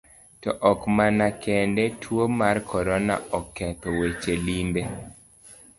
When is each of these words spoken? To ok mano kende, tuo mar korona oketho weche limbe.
To 0.41 0.49
ok 0.69 0.81
mano 0.97 1.27
kende, 1.43 1.83
tuo 2.01 2.23
mar 2.39 2.57
korona 2.69 3.15
oketho 3.37 3.89
weche 3.99 4.33
limbe. 4.45 4.81